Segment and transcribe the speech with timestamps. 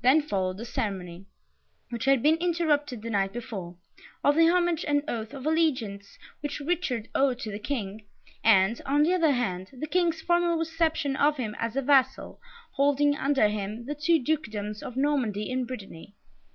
[0.00, 1.26] Then followed the ceremony,
[1.90, 3.76] which had been interrupted the night before,
[4.24, 8.06] of the homage and oath of allegiance which Richard owed to the King,
[8.42, 12.40] and, on the other hand, the King's formal reception of him as a vassal,
[12.76, 16.14] holding, under him, the two dukedoms of Normandy and Brittany.